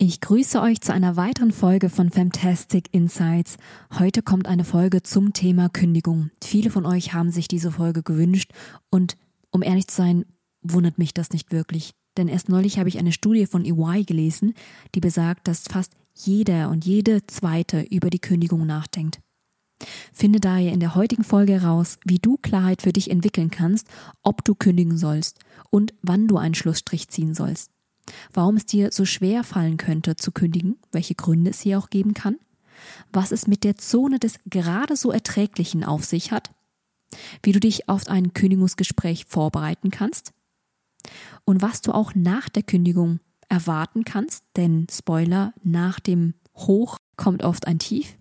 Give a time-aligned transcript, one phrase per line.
[0.00, 3.56] Ich grüße euch zu einer weiteren Folge von Fantastic Insights.
[3.98, 6.30] Heute kommt eine Folge zum Thema Kündigung.
[6.40, 8.52] Viele von euch haben sich diese Folge gewünscht
[8.90, 9.16] und
[9.50, 10.24] um ehrlich zu sein,
[10.62, 11.94] wundert mich das nicht wirklich.
[12.16, 14.54] Denn erst neulich habe ich eine Studie von EY gelesen,
[14.94, 19.18] die besagt, dass fast jeder und jede zweite über die Kündigung nachdenkt.
[20.12, 23.88] Finde daher in der heutigen Folge heraus, wie du Klarheit für dich entwickeln kannst,
[24.22, 25.40] ob du kündigen sollst
[25.70, 27.72] und wann du einen Schlussstrich ziehen sollst
[28.32, 32.14] warum es dir so schwer fallen könnte zu kündigen, welche Gründe es hier auch geben
[32.14, 32.36] kann,
[33.12, 36.50] was es mit der Zone des gerade so Erträglichen auf sich hat,
[37.42, 40.32] wie du dich auf ein Kündigungsgespräch vorbereiten kannst
[41.44, 47.42] und was du auch nach der Kündigung erwarten kannst, denn Spoiler, nach dem Hoch kommt
[47.42, 48.18] oft ein Tief.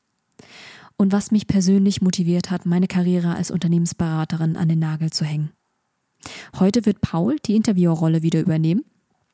[0.95, 5.51] Und was mich persönlich motiviert hat, meine Karriere als Unternehmensberaterin an den Nagel zu hängen.
[6.57, 8.83] Heute wird Paul die Interviewerrolle wieder übernehmen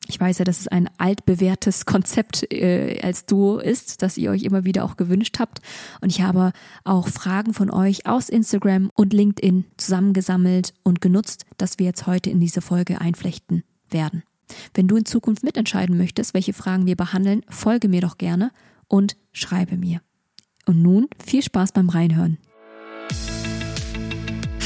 [0.08, 4.42] ich weiß ja, dass es ein altbewährtes Konzept äh, als Duo ist, das ihr euch
[4.42, 5.60] immer wieder auch gewünscht habt.
[6.00, 6.52] Und ich habe
[6.84, 12.30] auch Fragen von euch aus Instagram und LinkedIn zusammengesammelt und genutzt, dass wir jetzt heute
[12.30, 14.22] in diese Folge einflechten werden.
[14.74, 18.50] Wenn du in Zukunft mitentscheiden möchtest, welche Fragen wir behandeln, folge mir doch gerne
[18.88, 20.00] und schreibe mir.
[20.66, 22.38] Und nun viel Spaß beim Reinhören.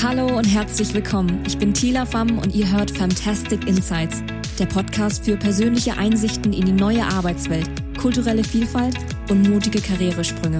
[0.02, 1.42] Hallo und herzlich willkommen.
[1.46, 4.22] Ich bin Tila Pham und ihr hört Fantastic Insights
[4.58, 8.96] der Podcast für persönliche Einsichten in die neue Arbeitswelt, kulturelle Vielfalt
[9.30, 10.58] und mutige Karrieresprünge.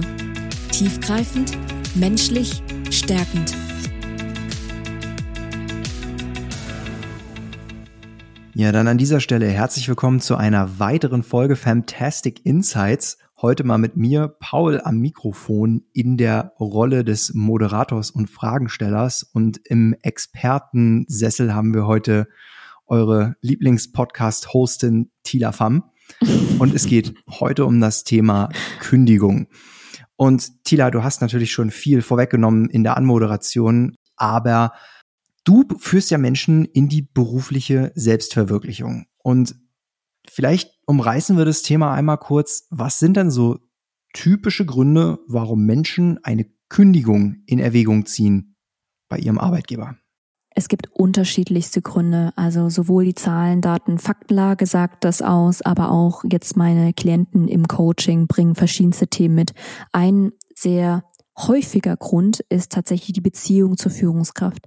[0.71, 1.57] Tiefgreifend,
[1.95, 3.53] menschlich, stärkend.
[8.53, 13.17] Ja, dann an dieser Stelle herzlich willkommen zu einer weiteren Folge Fantastic Insights.
[13.41, 19.23] Heute mal mit mir, Paul, am Mikrofon in der Rolle des Moderators und Fragenstellers.
[19.33, 22.29] Und im Expertensessel haben wir heute
[22.89, 25.83] eure Lieblingspodcast-Hostin Tila Pham.
[26.59, 29.47] Und es geht heute um das Thema Kündigung.
[30.15, 34.73] Und Tila, du hast natürlich schon viel vorweggenommen in der Anmoderation, aber
[35.45, 39.05] du führst ja Menschen in die berufliche Selbstverwirklichung.
[39.23, 39.55] Und
[40.27, 42.67] vielleicht umreißen wir das Thema einmal kurz.
[42.69, 43.59] Was sind denn so
[44.13, 48.55] typische Gründe, warum Menschen eine Kündigung in Erwägung ziehen
[49.07, 49.97] bei ihrem Arbeitgeber?
[50.55, 52.31] Es gibt unterschiedlichste Gründe.
[52.35, 57.67] Also sowohl die Zahlen, Daten, Faktenlage sagt das aus, aber auch jetzt meine Klienten im
[57.67, 59.53] Coaching bringen verschiedenste Themen mit.
[59.91, 61.03] Ein sehr
[61.37, 64.65] häufiger Grund ist tatsächlich die Beziehung zur Führungskraft.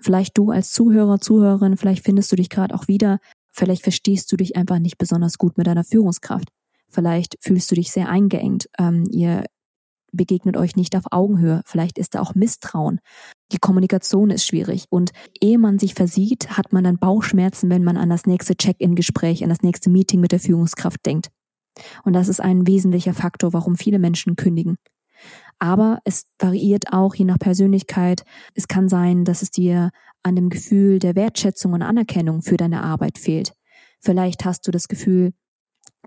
[0.00, 3.18] Vielleicht du als Zuhörer, Zuhörerin, vielleicht findest du dich gerade auch wieder,
[3.52, 6.48] vielleicht verstehst du dich einfach nicht besonders gut mit deiner Führungskraft.
[6.88, 8.68] Vielleicht fühlst du dich sehr eingeengt.
[8.78, 9.44] Ähm, ihr
[10.12, 11.62] begegnet euch nicht auf Augenhöhe.
[11.66, 13.00] Vielleicht ist da auch Misstrauen.
[13.52, 14.86] Die Kommunikation ist schwierig.
[14.90, 15.10] Und
[15.40, 19.50] ehe man sich versieht, hat man dann Bauchschmerzen, wenn man an das nächste Check-in-Gespräch, an
[19.50, 21.28] das nächste Meeting mit der Führungskraft denkt.
[22.04, 24.76] Und das ist ein wesentlicher Faktor, warum viele Menschen kündigen.
[25.58, 28.24] Aber es variiert auch je nach Persönlichkeit.
[28.54, 29.90] Es kann sein, dass es dir
[30.22, 33.52] an dem Gefühl der Wertschätzung und Anerkennung für deine Arbeit fehlt.
[34.00, 35.32] Vielleicht hast du das Gefühl,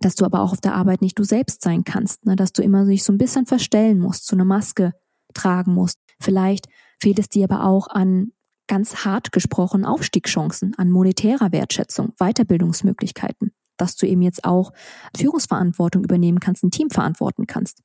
[0.04, 2.36] dass du aber auch auf der Arbeit nicht du selbst sein kannst, ne?
[2.36, 4.94] dass du immer dich so ein bisschen verstellen musst, so eine Maske
[5.34, 6.00] tragen musst.
[6.20, 6.68] Vielleicht
[7.02, 8.32] fehlt es dir aber auch an
[8.68, 14.72] ganz hart gesprochen Aufstiegschancen, an monetärer Wertschätzung, Weiterbildungsmöglichkeiten, dass du eben jetzt auch
[15.16, 17.82] Führungsverantwortung übernehmen kannst, ein Team verantworten kannst.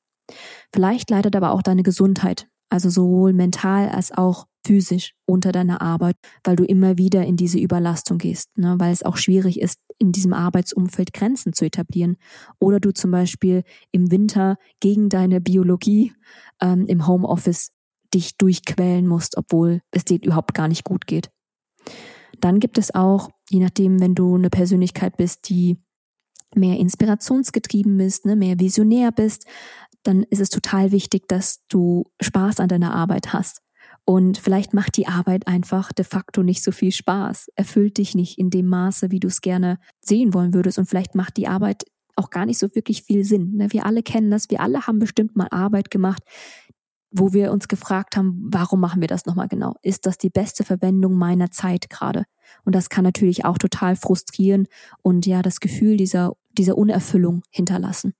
[0.72, 6.16] Vielleicht leidet aber auch deine Gesundheit, also sowohl mental als auch physisch unter deiner Arbeit,
[6.44, 8.76] weil du immer wieder in diese Überlastung gehst, ne?
[8.78, 12.16] weil es auch schwierig ist, in diesem Arbeitsumfeld Grenzen zu etablieren.
[12.59, 16.12] Oder du zum Beispiel im Winter gegen deine Biologie
[16.60, 17.72] ähm, im Homeoffice
[18.14, 21.31] dich durchquälen musst, obwohl es dir überhaupt gar nicht gut geht.
[22.41, 25.78] Dann gibt es auch, je nachdem, wenn du eine Persönlichkeit bist, die
[26.54, 29.47] mehr inspirationsgetrieben bist, ne, mehr visionär bist,
[30.04, 33.60] dann ist es total wichtig, dass du Spaß an deiner Arbeit hast.
[34.04, 38.38] Und vielleicht macht die Arbeit einfach de facto nicht so viel Spaß, erfüllt dich nicht
[38.38, 40.78] in dem Maße, wie du es gerne sehen wollen würdest.
[40.78, 41.84] Und vielleicht macht die Arbeit
[42.16, 43.56] auch gar nicht so wirklich viel Sinn.
[43.56, 43.69] Ne?
[43.70, 46.23] Wir alle kennen das, wir alle haben bestimmt mal Arbeit gemacht,
[47.11, 49.75] wo wir uns gefragt haben, warum machen wir das nochmal genau?
[49.82, 52.25] Ist das die beste Verwendung meiner Zeit gerade?
[52.64, 54.67] Und das kann natürlich auch total frustrieren
[55.02, 58.14] und ja das Gefühl dieser, dieser Unerfüllung hinterlassen.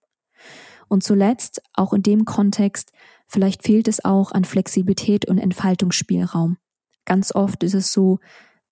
[0.89, 2.93] Und zuletzt, auch in dem Kontext,
[3.27, 6.57] vielleicht fehlt es auch an Flexibilität und Entfaltungsspielraum.
[7.05, 8.19] Ganz oft ist es so,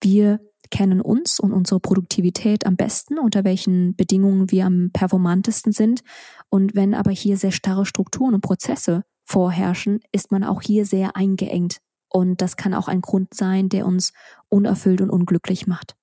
[0.01, 0.41] wir
[0.71, 6.03] kennen uns und unsere Produktivität am besten, unter welchen Bedingungen wir am performantesten sind.
[6.49, 11.17] Und wenn aber hier sehr starre Strukturen und Prozesse vorherrschen, ist man auch hier sehr
[11.17, 11.79] eingeengt.
[12.09, 14.13] Und das kann auch ein Grund sein, der uns
[14.49, 15.97] unerfüllt und unglücklich macht.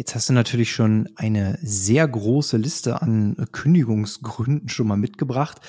[0.00, 5.60] Jetzt hast du natürlich schon eine sehr große Liste an Kündigungsgründen schon mal mitgebracht.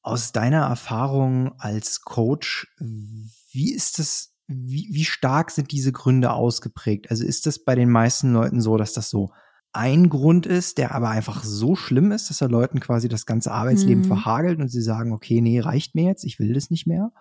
[0.00, 7.10] Aus deiner Erfahrung als Coach, wie ist es, wie, wie stark sind diese Gründe ausgeprägt?
[7.10, 9.32] Also ist es bei den meisten Leuten so, dass das so
[9.74, 13.52] ein Grund ist, der aber einfach so schlimm ist, dass er Leuten quasi das ganze
[13.52, 14.08] Arbeitsleben mhm.
[14.08, 17.12] verhagelt und sie sagen, okay, nee, reicht mir jetzt, ich will das nicht mehr?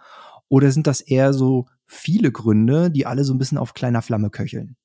[0.47, 4.29] Oder sind das eher so viele Gründe, die alle so ein bisschen auf kleiner Flamme
[4.29, 4.77] köcheln?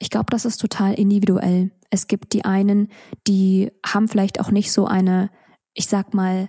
[0.00, 1.70] Ich glaube, das ist total individuell.
[1.90, 2.88] Es gibt die einen,
[3.28, 5.30] die haben vielleicht auch nicht so eine,
[5.74, 6.48] ich sag mal,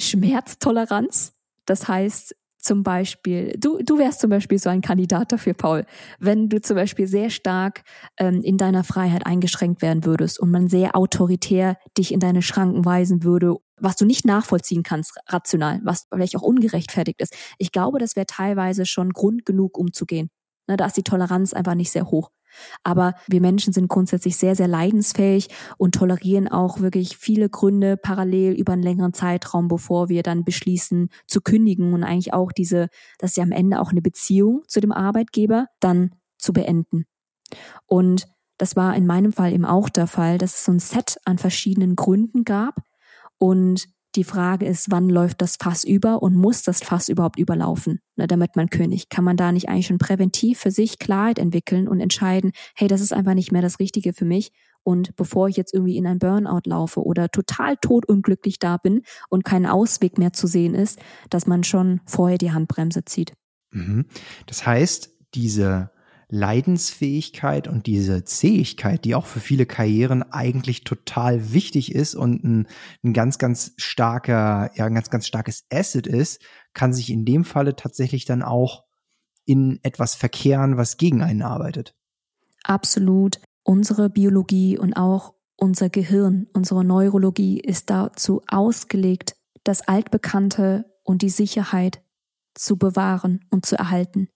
[0.00, 1.32] Schmerztoleranz.
[1.64, 5.84] Das heißt, zum Beispiel, du, du wärst zum Beispiel so ein Kandidat dafür, Paul,
[6.18, 7.82] wenn du zum Beispiel sehr stark
[8.18, 12.84] ähm, in deiner Freiheit eingeschränkt werden würdest und man sehr autoritär dich in deine Schranken
[12.84, 17.34] weisen würde, was du nicht nachvollziehen kannst, rational, was vielleicht auch ungerechtfertigt ist.
[17.58, 20.30] Ich glaube, das wäre teilweise schon Grund genug, umzugehen.
[20.68, 22.30] Ne, da ist die Toleranz einfach nicht sehr hoch.
[22.82, 25.48] Aber wir Menschen sind grundsätzlich sehr, sehr leidensfähig
[25.78, 31.08] und tolerieren auch wirklich viele Gründe parallel über einen längeren Zeitraum, bevor wir dann beschließen
[31.26, 32.88] zu kündigen und eigentlich auch diese,
[33.18, 37.06] das ist ja am Ende auch eine Beziehung zu dem Arbeitgeber, dann zu beenden.
[37.86, 38.26] Und
[38.58, 41.38] das war in meinem Fall eben auch der Fall, dass es so ein Set an
[41.38, 42.76] verschiedenen Gründen gab
[43.38, 48.00] und die Frage ist, wann läuft das Fass über und muss das Fass überhaupt überlaufen,
[48.16, 49.08] ne, damit man König?
[49.08, 53.00] Kann man da nicht eigentlich schon präventiv für sich Klarheit entwickeln und entscheiden, hey, das
[53.00, 54.52] ist einfach nicht mehr das Richtige für mich
[54.84, 59.44] und bevor ich jetzt irgendwie in ein Burnout laufe oder total totunglücklich da bin und
[59.44, 60.98] kein Ausweg mehr zu sehen ist,
[61.30, 63.32] dass man schon vorher die Handbremse zieht.
[63.70, 64.06] Mhm.
[64.46, 65.90] Das heißt, diese
[66.34, 72.68] Leidensfähigkeit und diese Zähigkeit, die auch für viele Karrieren eigentlich total wichtig ist und ein,
[73.04, 76.40] ein ganz, ganz starker, ja, ein ganz, ganz starkes Asset ist,
[76.72, 78.84] kann sich in dem Falle tatsächlich dann auch
[79.44, 81.94] in etwas verkehren, was gegen einen arbeitet.
[82.64, 83.38] Absolut.
[83.62, 91.28] Unsere Biologie und auch unser Gehirn, unsere Neurologie ist dazu ausgelegt, das Altbekannte und die
[91.28, 92.02] Sicherheit
[92.54, 94.28] zu bewahren und zu erhalten.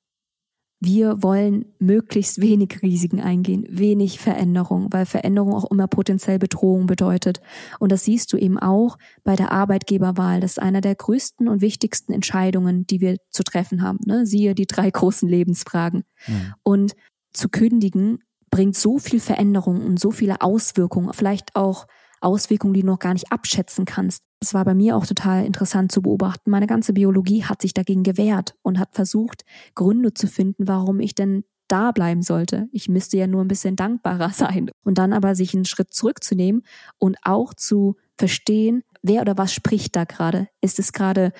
[0.87, 7.41] Wir wollen möglichst wenig Risiken eingehen, wenig Veränderung, weil Veränderung auch immer potenziell Bedrohung bedeutet.
[7.81, 10.39] Und das siehst du eben auch bei der Arbeitgeberwahl.
[10.39, 13.99] Das ist einer der größten und wichtigsten Entscheidungen, die wir zu treffen haben.
[14.07, 14.27] Ne?
[14.27, 16.05] Siehe die drei großen Lebensfragen.
[16.29, 16.55] Mhm.
[16.63, 16.93] Und
[17.33, 18.21] zu kündigen
[18.53, 21.89] bringt so viel Veränderung und so viele Auswirkungen, vielleicht auch
[22.21, 24.23] Auswirkungen, die du noch gar nicht abschätzen kannst.
[24.41, 26.51] Es war bei mir auch total interessant zu beobachten.
[26.51, 29.45] Meine ganze Biologie hat sich dagegen gewehrt und hat versucht,
[29.75, 32.69] Gründe zu finden, warum ich denn da bleiben sollte.
[32.71, 34.71] Ich müsste ja nur ein bisschen dankbarer sein.
[34.85, 36.63] Und dann aber sich einen Schritt zurückzunehmen
[36.99, 40.49] und auch zu verstehen, wer oder was spricht da gerade.
[40.61, 41.33] Ist es gerade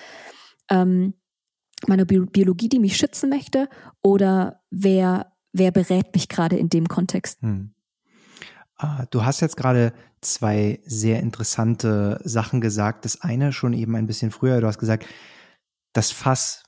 [0.69, 1.13] ähm,
[1.85, 3.69] meine Biologie, die mich schützen möchte,
[4.01, 7.41] oder wer, wer berät mich gerade in dem Kontext?
[7.41, 7.73] Hm.
[8.77, 13.05] Ah, du hast jetzt gerade zwei sehr interessante Sachen gesagt.
[13.05, 14.61] Das eine schon eben ein bisschen früher.
[14.61, 15.07] Du hast gesagt,
[15.93, 16.63] das Fass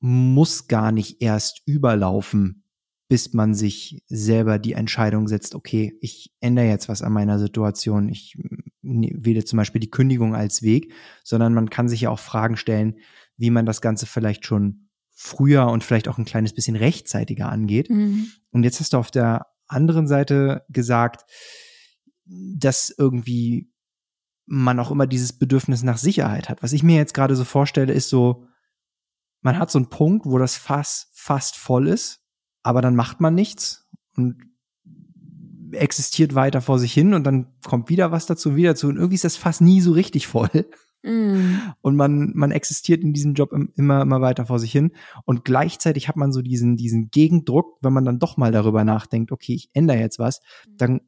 [0.00, 2.62] muss gar nicht erst überlaufen,
[3.08, 8.08] bis man sich selber die Entscheidung setzt, okay, ich ändere jetzt was an meiner Situation.
[8.08, 8.36] Ich
[8.82, 10.92] wähle zum Beispiel die Kündigung als Weg,
[11.24, 12.98] sondern man kann sich ja auch Fragen stellen,
[13.36, 17.90] wie man das Ganze vielleicht schon früher und vielleicht auch ein kleines bisschen rechtzeitiger angeht.
[17.90, 18.28] Mhm.
[18.52, 21.24] Und jetzt hast du auf der anderen Seite gesagt,
[22.24, 23.70] dass irgendwie
[24.46, 26.62] man auch immer dieses Bedürfnis nach Sicherheit hat.
[26.62, 28.46] Was ich mir jetzt gerade so vorstelle, ist so,
[29.40, 32.24] man hat so einen Punkt, wo das Fass fast voll ist,
[32.62, 34.42] aber dann macht man nichts und
[35.72, 39.16] existiert weiter vor sich hin und dann kommt wieder was dazu, wieder dazu und irgendwie
[39.16, 40.68] ist das Fass nie so richtig voll.
[41.02, 41.56] Mm.
[41.80, 44.92] Und man, man existiert in diesem Job immer, immer weiter vor sich hin.
[45.24, 49.32] Und gleichzeitig hat man so diesen, diesen Gegendruck, wenn man dann doch mal darüber nachdenkt,
[49.32, 51.00] okay, ich ändere jetzt was, dann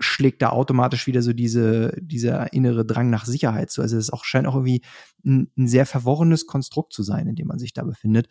[0.00, 3.82] schlägt da automatisch wieder so diese, dieser innere Drang nach Sicherheit zu.
[3.82, 4.82] Also es auch, scheint auch irgendwie
[5.24, 8.28] ein, ein, sehr verworrenes Konstrukt zu sein, in dem man sich da befindet.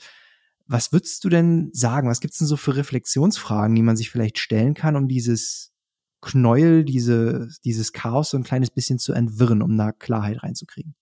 [0.66, 2.10] Was würdest du denn sagen?
[2.10, 5.74] Was gibt's denn so für Reflexionsfragen, die man sich vielleicht stellen kann, um dieses
[6.28, 10.94] Knäuel, diese, dieses Chaos so ein kleines bisschen zu entwirren, um da Klarheit reinzukriegen?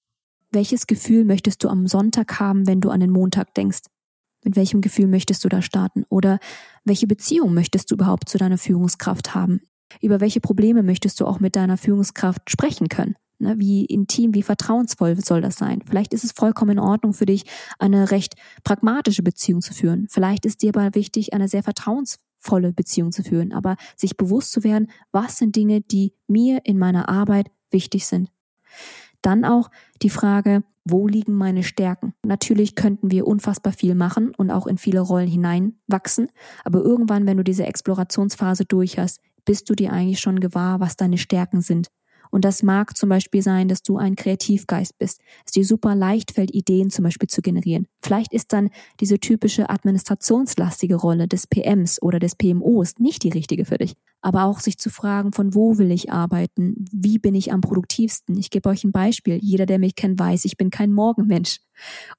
[0.52, 3.82] Welches Gefühl möchtest du am Sonntag haben, wenn du an den Montag denkst?
[4.44, 6.04] Mit welchem Gefühl möchtest du da starten?
[6.10, 6.38] Oder
[6.84, 9.62] welche Beziehung möchtest du überhaupt zu deiner Führungskraft haben?
[10.00, 13.16] Über welche Probleme möchtest du auch mit deiner Führungskraft sprechen können?
[13.40, 15.82] Ne, wie intim, wie vertrauensvoll soll das sein?
[15.86, 17.46] Vielleicht ist es vollkommen in Ordnung für dich,
[17.80, 20.08] eine recht pragmatische Beziehung zu führen.
[20.10, 22.35] Vielleicht ist dir aber wichtig, eine sehr vertrauensvolle
[22.74, 27.10] Beziehung zu führen, aber sich bewusst zu werden, was sind Dinge, die mir in meiner
[27.10, 28.32] Arbeit wichtig sind.
[29.22, 29.70] Dann auch
[30.02, 32.14] die Frage, wo liegen meine Stärken?
[32.24, 36.30] Natürlich könnten wir unfassbar viel machen und auch in viele Rollen hineinwachsen,
[36.64, 40.96] aber irgendwann, wenn du diese Explorationsphase durch hast, bist du dir eigentlich schon gewahr, was
[40.96, 41.88] deine Stärken sind.
[42.36, 46.34] Und das mag zum Beispiel sein, dass du ein Kreativgeist bist, es dir super leicht
[46.34, 47.88] fällt, Ideen zum Beispiel zu generieren.
[48.04, 53.64] Vielleicht ist dann diese typische administrationslastige Rolle des PMs oder des PMOs nicht die richtige
[53.64, 53.94] für dich.
[54.20, 56.86] Aber auch sich zu fragen, von wo will ich arbeiten?
[56.92, 58.38] Wie bin ich am produktivsten?
[58.38, 59.40] Ich gebe euch ein Beispiel.
[59.42, 61.62] Jeder, der mich kennt, weiß, ich bin kein Morgenmensch.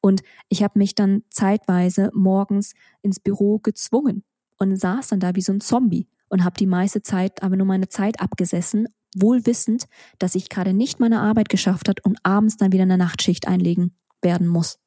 [0.00, 4.24] Und ich habe mich dann zeitweise morgens ins Büro gezwungen
[4.56, 7.66] und saß dann da wie so ein Zombie und habe die meiste Zeit aber nur
[7.66, 8.88] meine Zeit abgesessen
[9.20, 9.86] wohl wissend,
[10.18, 13.96] dass ich gerade nicht meine Arbeit geschafft hat und abends dann wieder eine Nachtschicht einlegen
[14.22, 14.78] werden muss.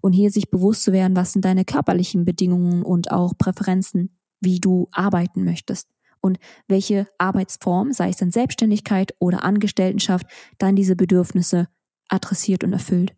[0.00, 4.60] Und hier sich bewusst zu werden, was sind deine körperlichen Bedingungen und auch Präferenzen, wie
[4.60, 5.88] du arbeiten möchtest
[6.20, 6.38] und
[6.68, 10.26] welche Arbeitsform, sei es dann Selbstständigkeit oder Angestelltenschaft,
[10.58, 11.68] dann diese Bedürfnisse
[12.08, 13.14] adressiert und erfüllt.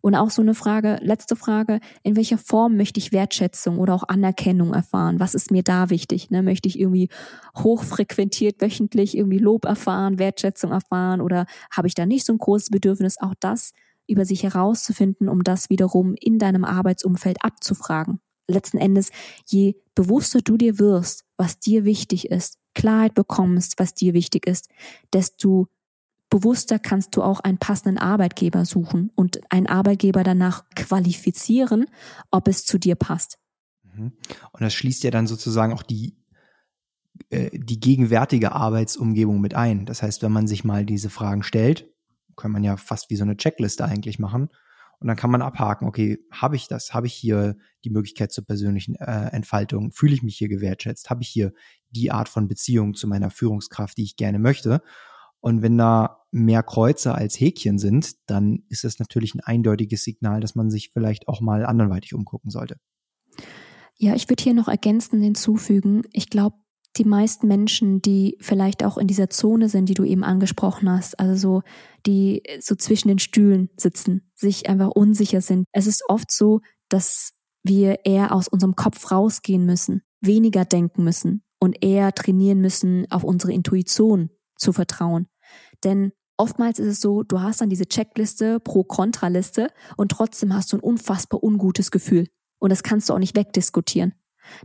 [0.00, 4.04] Und auch so eine Frage, letzte Frage, in welcher Form möchte ich Wertschätzung oder auch
[4.08, 5.20] Anerkennung erfahren?
[5.20, 6.30] Was ist mir da wichtig?
[6.30, 6.42] Ne?
[6.42, 7.08] Möchte ich irgendwie
[7.56, 12.70] hochfrequentiert wöchentlich irgendwie Lob erfahren, Wertschätzung erfahren oder habe ich da nicht so ein großes
[12.70, 13.72] Bedürfnis, auch das
[14.08, 18.20] über sich herauszufinden, um das wiederum in deinem Arbeitsumfeld abzufragen?
[18.48, 19.10] Letzten Endes,
[19.46, 24.68] je bewusster du dir wirst, was dir wichtig ist, Klarheit bekommst, was dir wichtig ist,
[25.12, 25.68] desto
[26.32, 31.84] bewusster kannst du auch einen passenden Arbeitgeber suchen und einen Arbeitgeber danach qualifizieren,
[32.30, 33.38] ob es zu dir passt.
[33.82, 34.12] Mhm.
[34.52, 36.16] Und das schließt ja dann sozusagen auch die,
[37.28, 39.84] äh, die gegenwärtige Arbeitsumgebung mit ein.
[39.84, 41.90] Das heißt, wenn man sich mal diese Fragen stellt,
[42.34, 44.48] kann man ja fast wie so eine Checkliste eigentlich machen.
[45.00, 46.94] Und dann kann man abhaken, okay, habe ich das?
[46.94, 49.92] Habe ich hier die Möglichkeit zur persönlichen äh, Entfaltung?
[49.92, 51.10] Fühle ich mich hier gewertschätzt?
[51.10, 51.52] Habe ich hier
[51.90, 54.80] die Art von Beziehung zu meiner Führungskraft, die ich gerne möchte?
[55.40, 60.40] Und wenn da mehr Kreuze als Häkchen sind, dann ist es natürlich ein eindeutiges Signal,
[60.40, 62.76] dass man sich vielleicht auch mal anderweitig umgucken sollte.
[63.98, 66.56] Ja, ich würde hier noch ergänzend hinzufügen, ich glaube,
[66.96, 71.18] die meisten Menschen, die vielleicht auch in dieser Zone sind, die du eben angesprochen hast,
[71.18, 71.62] also so,
[72.06, 75.66] die so zwischen den Stühlen sitzen, sich einfach unsicher sind.
[75.72, 81.44] Es ist oft so, dass wir eher aus unserem Kopf rausgehen müssen, weniger denken müssen
[81.58, 85.28] und eher trainieren müssen, auf unsere Intuition zu vertrauen.
[85.84, 90.76] Denn oftmals ist es so, du hast dann diese Checkliste, Pro-Kontra-Liste und trotzdem hast du
[90.76, 92.28] ein unfassbar ungutes Gefühl.
[92.58, 94.14] Und das kannst du auch nicht wegdiskutieren.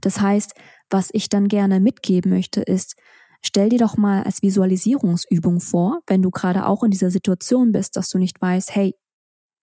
[0.01, 0.53] Das heißt,
[0.89, 2.95] was ich dann gerne mitgeben möchte, ist,
[3.41, 7.95] stell dir doch mal als Visualisierungsübung vor, wenn du gerade auch in dieser Situation bist,
[7.95, 8.93] dass du nicht weißt, hey,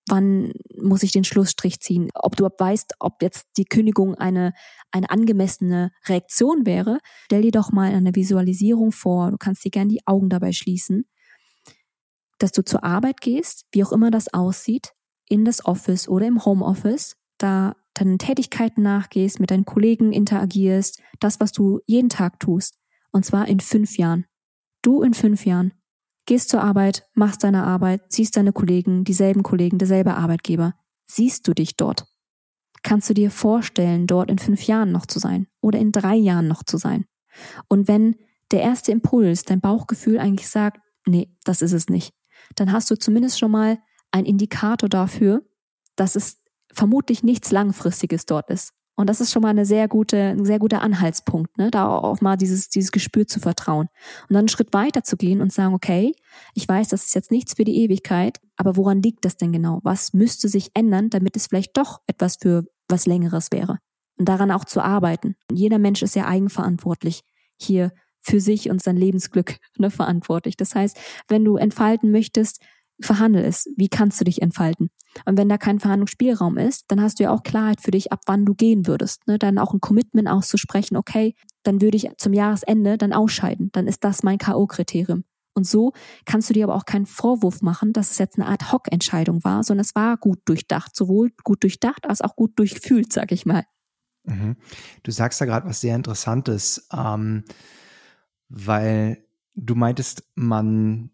[0.09, 2.11] wann muss ich den Schlussstrich ziehen?
[2.15, 4.53] Ob du weißt, ob jetzt die Kündigung eine,
[4.91, 9.31] eine angemessene Reaktion wäre, stell dir doch mal eine Visualisierung vor.
[9.31, 11.07] Du kannst dir gerne die Augen dabei schließen
[12.45, 14.93] dass du zur Arbeit gehst, wie auch immer das aussieht,
[15.27, 21.41] in das Office oder im Homeoffice, da deinen Tätigkeiten nachgehst, mit deinen Kollegen interagierst, das,
[21.41, 22.77] was du jeden Tag tust.
[23.13, 24.27] Und zwar in fünf Jahren.
[24.83, 25.73] Du in fünf Jahren.
[26.27, 30.75] Gehst zur Arbeit, machst deine Arbeit, siehst deine Kollegen, dieselben Kollegen, derselbe Arbeitgeber.
[31.07, 32.05] Siehst du dich dort?
[32.83, 36.47] Kannst du dir vorstellen, dort in fünf Jahren noch zu sein oder in drei Jahren
[36.47, 37.07] noch zu sein?
[37.69, 38.17] Und wenn
[38.51, 42.13] der erste Impuls, dein Bauchgefühl eigentlich sagt, nee, das ist es nicht,
[42.55, 43.79] dann hast du zumindest schon mal
[44.11, 45.43] einen Indikator dafür,
[45.97, 48.73] dass es vermutlich nichts Langfristiges dort ist.
[48.97, 52.21] Und das ist schon mal eine sehr gute, ein sehr guter Anhaltspunkt, ne, da auch
[52.21, 53.89] mal dieses, dieses Gespür zu vertrauen.
[54.23, 56.15] Und dann einen Schritt weiter zu gehen und sagen, okay,
[56.55, 59.81] ich weiß, das ist jetzt nichts für die Ewigkeit, aber woran liegt das denn genau?
[59.83, 63.79] Was müsste sich ändern, damit es vielleicht doch etwas für was Längeres wäre?
[64.17, 65.35] Und daran auch zu arbeiten.
[65.51, 67.23] Und jeder Mensch ist ja eigenverantwortlich,
[67.57, 67.93] hier
[68.25, 70.57] für sich und sein Lebensglück ne, verantwortlich.
[70.57, 72.61] Das heißt, wenn du entfalten möchtest,
[73.01, 73.67] verhandel es.
[73.77, 74.91] Wie kannst du dich entfalten?
[75.25, 78.21] Und wenn da kein Verhandlungsspielraum ist, dann hast du ja auch Klarheit für dich, ab
[78.27, 79.27] wann du gehen würdest.
[79.27, 79.39] Ne?
[79.39, 83.71] Dann auch ein Commitment auszusprechen, okay, dann würde ich zum Jahresende dann ausscheiden.
[83.73, 85.25] Dann ist das mein K.O.-Kriterium.
[85.57, 85.93] Und so
[86.25, 89.63] kannst du dir aber auch keinen Vorwurf machen, dass es jetzt eine Art Hock-Entscheidung war,
[89.63, 90.97] sondern es war gut durchdacht.
[90.97, 93.65] Sowohl gut durchdacht als auch gut durchgefühlt, sag ich mal.
[94.25, 94.57] Mhm.
[95.05, 96.89] Du sagst da gerade was sehr Interessantes.
[96.93, 97.45] Ähm
[98.55, 101.11] weil du meintest, man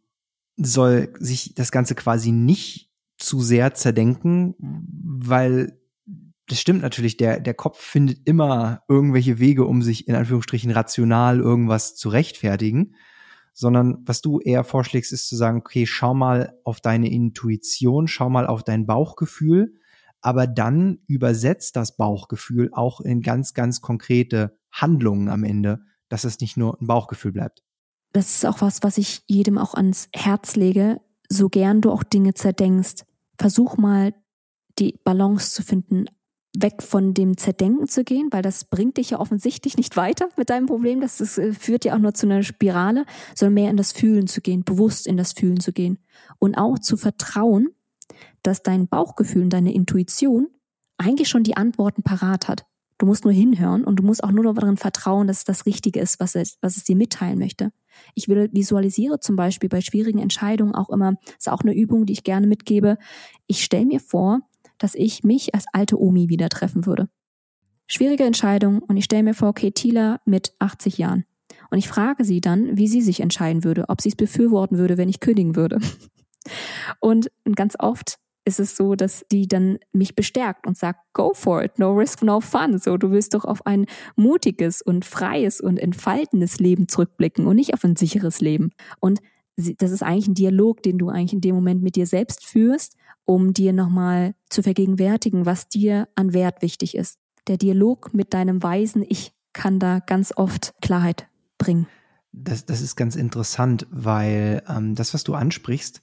[0.57, 5.79] soll sich das Ganze quasi nicht zu sehr zerdenken, weil
[6.49, 11.39] das stimmt natürlich, der, der Kopf findet immer irgendwelche Wege, um sich in Anführungsstrichen rational
[11.39, 12.95] irgendwas zu rechtfertigen,
[13.53, 18.29] sondern was du eher vorschlägst, ist zu sagen, okay, schau mal auf deine Intuition, schau
[18.29, 19.75] mal auf dein Bauchgefühl,
[20.21, 26.41] aber dann übersetzt das Bauchgefühl auch in ganz, ganz konkrete Handlungen am Ende dass es
[26.41, 27.63] nicht nur ein Bauchgefühl bleibt.
[28.13, 31.01] Das ist auch was, was ich jedem auch ans Herz lege.
[31.29, 33.07] So gern du auch Dinge zerdenkst,
[33.39, 34.13] versuch mal
[34.79, 36.07] die Balance zu finden
[36.57, 40.51] weg von dem Zerdenken zu gehen, weil das bringt dich ja offensichtlich nicht weiter mit
[40.51, 41.01] deinem Problem.
[41.01, 44.27] Das, das äh, führt ja auch nur zu einer Spirale, sondern mehr in das Fühlen
[44.27, 45.99] zu gehen, bewusst in das Fühlen zu gehen.
[46.39, 47.69] Und auch zu vertrauen,
[48.43, 50.49] dass dein Bauchgefühl und deine Intuition
[50.99, 52.67] eigentlich schon die Antworten parat hat.
[53.01, 56.01] Du musst nur hinhören und du musst auch nur darin vertrauen, dass es das Richtige
[56.01, 57.73] ist, was es, was es dir mitteilen möchte.
[58.15, 62.25] Ich visualisiere zum Beispiel bei schwierigen Entscheidungen auch immer, ist auch eine Übung, die ich
[62.25, 62.99] gerne mitgebe.
[63.47, 64.41] Ich stelle mir vor,
[64.77, 67.09] dass ich mich als alte Omi wieder treffen würde.
[67.87, 71.25] Schwierige Entscheidung und ich stelle mir vor, okay, Tila mit 80 Jahren.
[71.71, 74.99] Und ich frage sie dann, wie sie sich entscheiden würde, ob sie es befürworten würde,
[74.99, 75.79] wenn ich kündigen würde.
[77.01, 81.63] Und ganz oft ist es so, dass die dann mich bestärkt und sagt, go for
[81.63, 82.79] it, no risk, no fun.
[82.79, 87.75] So, du willst doch auf ein mutiges und freies und entfaltendes Leben zurückblicken und nicht
[87.75, 88.71] auf ein sicheres Leben.
[88.99, 89.21] Und
[89.57, 92.97] das ist eigentlich ein Dialog, den du eigentlich in dem Moment mit dir selbst führst,
[93.25, 97.19] um dir nochmal zu vergegenwärtigen, was dir an Wert wichtig ist.
[97.47, 101.29] Der Dialog mit deinem weisen Ich kann da ganz oft Klarheit
[101.59, 101.87] bringen.
[102.33, 106.01] Das, das ist ganz interessant, weil ähm, das, was du ansprichst,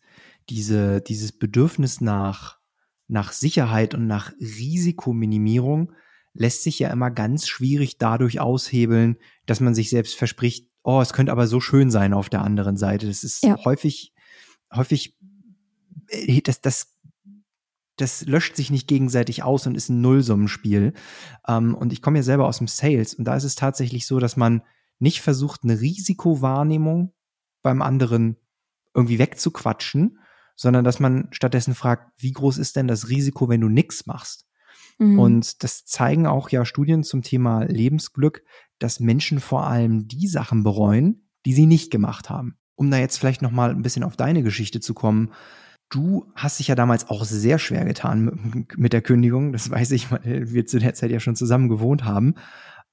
[0.49, 2.59] diese, dieses Bedürfnis nach,
[3.07, 5.91] nach Sicherheit und nach Risikominimierung
[6.33, 11.13] lässt sich ja immer ganz schwierig dadurch aushebeln, dass man sich selbst verspricht, oh, es
[11.13, 13.07] könnte aber so schön sein auf der anderen Seite.
[13.07, 13.57] Das ist ja.
[13.65, 14.13] häufig,
[14.73, 15.17] häufig,
[16.09, 16.97] äh, das, das,
[17.97, 20.93] das löscht sich nicht gegenseitig aus und ist ein Nullsummenspiel.
[21.47, 24.19] Ähm, und ich komme ja selber aus dem Sales und da ist es tatsächlich so,
[24.19, 24.61] dass man
[24.99, 27.13] nicht versucht, eine Risikowahrnehmung
[27.63, 28.37] beim anderen
[28.93, 30.19] irgendwie wegzuquatschen,
[30.57, 34.45] sondern dass man stattdessen fragt, wie groß ist denn das Risiko, wenn du nichts machst?
[34.97, 35.19] Mhm.
[35.19, 38.43] Und das zeigen auch ja Studien zum Thema Lebensglück,
[38.79, 42.57] dass Menschen vor allem die Sachen bereuen, die sie nicht gemacht haben.
[42.75, 45.31] Um da jetzt vielleicht noch mal ein bisschen auf deine Geschichte zu kommen.
[45.89, 49.53] Du hast dich ja damals auch sehr schwer getan mit der Kündigung.
[49.53, 52.35] Das weiß ich, weil wir zu der Zeit ja schon zusammen gewohnt haben.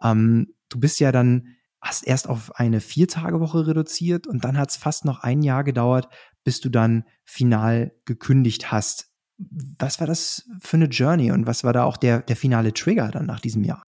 [0.02, 1.48] Ähm, du bist ja dann
[1.84, 6.08] hast erst auf eine Viertagewoche reduziert und dann hat es fast noch ein Jahr gedauert,
[6.44, 9.10] bis du dann final gekündigt hast.
[9.78, 13.10] Was war das für eine Journey und was war da auch der, der finale Trigger
[13.10, 13.82] dann nach diesem Jahr?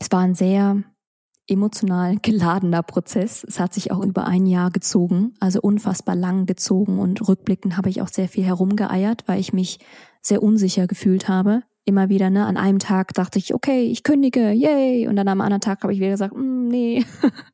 [0.00, 0.82] Es war ein sehr
[1.48, 3.44] emotional geladener Prozess.
[3.44, 7.90] Es hat sich auch über ein Jahr gezogen, also unfassbar lang gezogen und rückblickend habe
[7.90, 9.78] ich auch sehr viel herumgeeiert, weil ich mich
[10.20, 11.62] sehr unsicher gefühlt habe.
[11.84, 15.40] Immer wieder, ne, an einem Tag dachte ich, okay, ich kündige, yay, und dann am
[15.40, 17.04] anderen Tag habe ich wieder gesagt, mm, nee.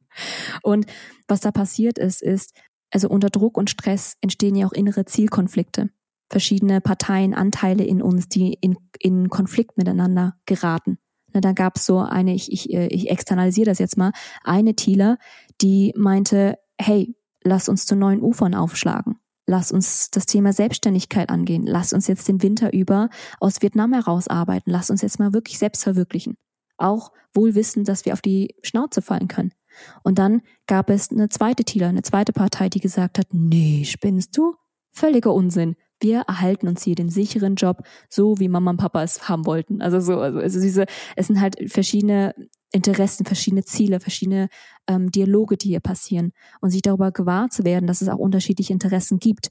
[0.63, 0.87] und
[1.27, 2.55] was da passiert ist, ist,
[2.91, 5.91] also unter Druck und Stress entstehen ja auch innere Zielkonflikte.
[6.31, 10.99] Verschiedene Parteien, Anteile in uns, die in, in Konflikt miteinander geraten.
[11.33, 14.75] Na, da gab es so eine, ich, ich, äh, ich externalisiere das jetzt mal, eine
[14.75, 15.19] Thieler,
[15.61, 19.19] die meinte, hey, lass uns zu neuen Ufern aufschlagen.
[19.47, 21.65] Lass uns das Thema Selbstständigkeit angehen.
[21.67, 23.09] Lass uns jetzt den Winter über
[23.41, 24.71] aus Vietnam herausarbeiten.
[24.71, 26.37] Lass uns jetzt mal wirklich selbst verwirklichen.
[26.77, 29.53] Auch wohl wissen, dass wir auf die Schnauze fallen können.
[30.03, 34.37] Und dann gab es eine zweite Thieler, eine zweite Partei, die gesagt hat, nee, spinnst
[34.37, 34.55] du?
[34.93, 35.77] Völliger Unsinn.
[36.01, 39.83] Wir erhalten uns hier den sicheren Job, so wie Mama und Papa es haben wollten.
[39.83, 42.35] Also so, also, diese, es sind halt verschiedene
[42.71, 44.49] Interessen, verschiedene Ziele, verschiedene
[44.87, 46.33] ähm, Dialoge, die hier passieren.
[46.61, 49.51] Und sich darüber gewahr zu werden, dass es auch unterschiedliche Interessen gibt.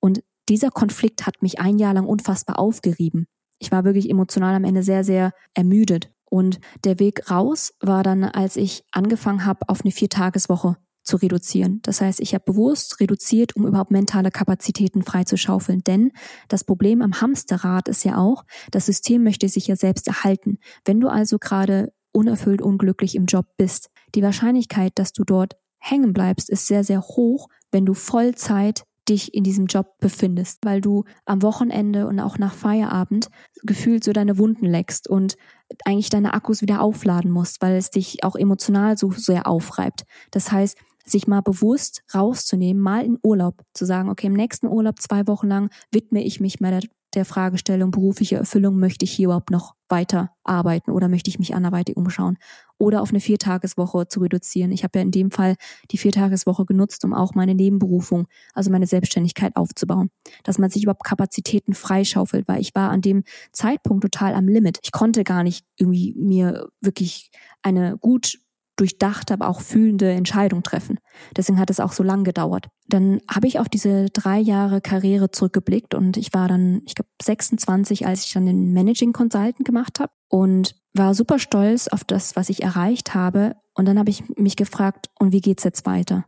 [0.00, 3.26] Und dieser Konflikt hat mich ein Jahr lang unfassbar aufgerieben.
[3.58, 6.13] Ich war wirklich emotional am Ende sehr, sehr ermüdet.
[6.34, 11.78] Und der Weg raus war dann, als ich angefangen habe, auf eine Viertageswoche zu reduzieren.
[11.82, 15.84] Das heißt, ich habe bewusst reduziert, um überhaupt mentale Kapazitäten freizuschaufeln.
[15.84, 16.10] Denn
[16.48, 18.42] das Problem am Hamsterrad ist ja auch,
[18.72, 20.58] das System möchte sich ja selbst erhalten.
[20.84, 26.12] Wenn du also gerade unerfüllt unglücklich im Job bist, die Wahrscheinlichkeit, dass du dort hängen
[26.12, 31.04] bleibst, ist sehr, sehr hoch, wenn du Vollzeit dich in diesem Job befindest, weil du
[31.24, 33.28] am Wochenende und auch nach Feierabend
[33.62, 35.36] gefühlt so deine Wunden leckst und
[35.84, 40.04] eigentlich deine Akkus wieder aufladen musst, weil es dich auch emotional so sehr aufreibt.
[40.30, 45.00] Das heißt, sich mal bewusst rauszunehmen, mal in Urlaub zu sagen, okay, im nächsten Urlaub
[45.00, 46.80] zwei Wochen lang widme ich mich mal
[47.14, 51.54] der Fragestellung berufliche Erfüllung, möchte ich hier überhaupt noch weiter arbeiten oder möchte ich mich
[51.54, 52.38] anderweitig umschauen
[52.78, 54.72] oder auf eine Viertageswoche zu reduzieren.
[54.72, 55.56] Ich habe ja in dem Fall
[55.90, 60.10] die Viertageswoche genutzt, um auch meine Nebenberufung, also meine Selbstständigkeit aufzubauen,
[60.42, 64.80] dass man sich überhaupt Kapazitäten freischaufelt, weil ich war an dem Zeitpunkt total am Limit.
[64.82, 67.30] Ich konnte gar nicht irgendwie mir wirklich
[67.62, 68.38] eine gut
[68.76, 70.98] durchdachte, aber auch fühlende Entscheidung treffen.
[71.36, 72.66] Deswegen hat es auch so lang gedauert.
[72.88, 77.10] Dann habe ich auf diese drei Jahre Karriere zurückgeblickt und ich war dann, ich glaube,
[77.22, 82.36] 26, als ich dann den Managing Consultant gemacht habe und war super stolz auf das,
[82.36, 83.56] was ich erreicht habe.
[83.74, 86.24] Und dann habe ich mich gefragt, und wie geht's jetzt weiter?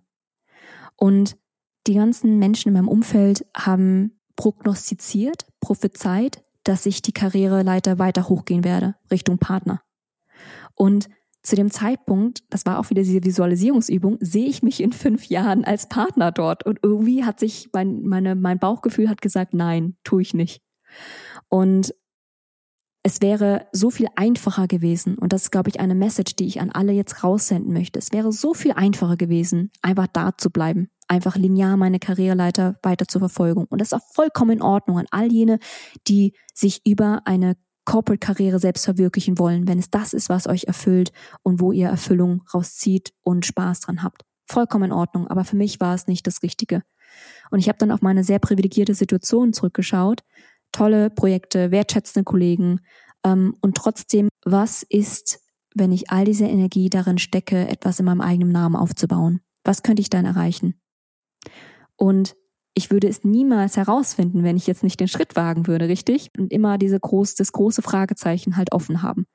[0.96, 1.36] Und
[1.86, 8.64] die ganzen Menschen in meinem Umfeld haben prognostiziert, prophezeit, dass ich die Karriereleiter weiter hochgehen
[8.64, 9.82] werde, Richtung Partner.
[10.74, 11.08] Und
[11.46, 15.64] zu dem Zeitpunkt, das war auch wieder diese Visualisierungsübung, sehe ich mich in fünf Jahren
[15.64, 16.66] als Partner dort.
[16.66, 20.60] Und irgendwie hat sich mein, meine, mein Bauchgefühl hat gesagt, nein, tue ich nicht.
[21.48, 21.94] Und
[23.04, 26.60] es wäre so viel einfacher gewesen, und das ist, glaube ich, eine Message, die ich
[26.60, 28.00] an alle jetzt raussenden möchte.
[28.00, 33.06] Es wäre so viel einfacher gewesen, einfach da zu bleiben, einfach linear meine Karriereleiter weiter
[33.06, 33.66] zur Verfolgung.
[33.66, 35.60] Und das ist auch vollkommen in Ordnung an all jene,
[36.08, 37.56] die sich über eine
[37.86, 42.42] Corporate-Karriere selbst verwirklichen wollen, wenn es das ist, was euch erfüllt und wo ihr Erfüllung
[42.52, 44.22] rauszieht und Spaß dran habt.
[44.44, 46.82] Vollkommen in Ordnung, aber für mich war es nicht das Richtige.
[47.50, 50.20] Und ich habe dann auf meine sehr privilegierte Situation zurückgeschaut.
[50.72, 52.80] Tolle Projekte, wertschätzende Kollegen.
[53.24, 55.40] Ähm, und trotzdem, was ist,
[55.74, 59.40] wenn ich all diese Energie darin stecke, etwas in meinem eigenen Namen aufzubauen?
[59.64, 60.80] Was könnte ich dann erreichen?
[61.96, 62.36] Und
[62.78, 66.30] ich würde es niemals herausfinden, wenn ich jetzt nicht den Schritt wagen würde, richtig?
[66.36, 69.26] Und immer diese groß, das große Fragezeichen halt offen haben.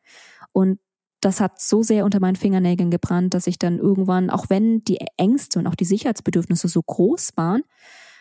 [0.53, 0.79] Und
[1.21, 4.99] das hat so sehr unter meinen Fingernägeln gebrannt, dass ich dann irgendwann, auch wenn die
[5.17, 7.63] Ängste und auch die Sicherheitsbedürfnisse so groß waren,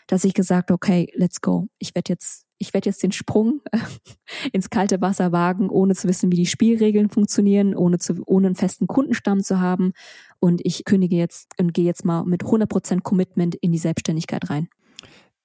[0.06, 1.68] dass ich gesagt, okay, let's go.
[1.78, 3.60] Ich werde jetzt, ich werde jetzt den Sprung
[4.52, 8.56] ins kalte Wasser wagen, ohne zu wissen, wie die Spielregeln funktionieren, ohne zu, ohne einen
[8.56, 9.92] festen Kundenstamm zu haben.
[10.38, 14.70] Und ich kündige jetzt und gehe jetzt mal mit 100% Commitment in die Selbstständigkeit rein.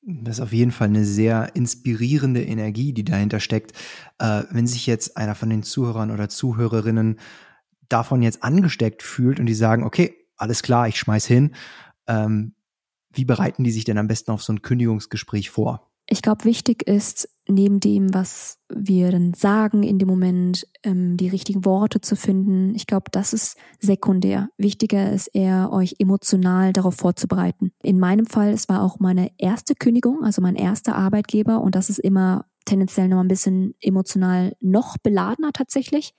[0.08, 3.72] Das ist auf jeden Fall eine sehr inspirierende Energie, die dahinter steckt.
[4.20, 7.20] Äh, wenn sich jetzt einer von den Zuhörern oder Zuhörerinnen
[7.90, 11.56] davon jetzt angesteckt fühlt und die sagen, okay, alles klar, ich schmeiß hin,
[12.08, 12.54] ähm,
[13.12, 15.90] wie bereiten die sich denn am besten auf so ein Kündigungsgespräch vor?
[16.08, 21.28] Ich glaube, wichtig ist, neben dem, was wir dann sagen in dem Moment, ähm, die
[21.28, 22.76] richtigen Worte zu finden.
[22.76, 24.50] Ich glaube, das ist sekundär.
[24.58, 27.72] Wichtiger ist eher, euch emotional darauf vorzubereiten.
[27.84, 31.90] In meinem Fall, es war auch meine erste Kündigung, also mein erster Arbeitgeber und das
[31.90, 36.16] ist immer tendenziell noch ein bisschen emotional noch beladener tatsächlich.